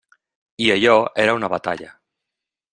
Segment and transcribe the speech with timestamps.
[0.67, 1.95] I allò era una batalla.